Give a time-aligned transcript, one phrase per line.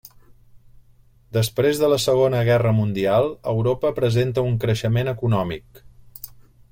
[1.37, 5.85] Després de la Segona Guerra Mundial, Europa presenta un creixement econòmic.